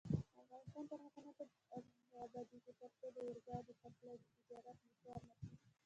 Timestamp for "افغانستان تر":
0.43-0.99